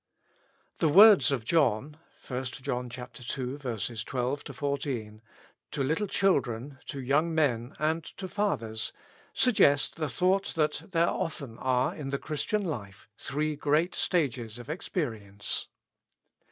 THE 0.79 0.89
words 0.89 1.31
of 1.31 1.45
John 1.45 1.95
(i 2.27 2.41
John 2.41 2.85
ii. 2.89 3.95
12 3.95 4.43
14) 4.43 5.21
to 5.69 5.83
little 5.83 6.07
chil 6.07 6.39
dren, 6.39 6.79
to 6.87 6.99
young 6.99 7.35
men, 7.35 7.75
and 7.77 8.03
to 8.17 8.27
fathers, 8.27 8.91
suggest 9.31 9.97
the 9.97 10.09
thought 10.09 10.55
that 10.55 10.85
there 10.91 11.07
often 11.07 11.59
are 11.59 11.93
in 11.93 12.09
the 12.09 12.17
Christian 12.17 12.63
life 12.65 13.07
three 13.15 13.55
great 13.55 13.93
stages 13.93 14.57
of 14.57 14.71
experience. 14.71 15.67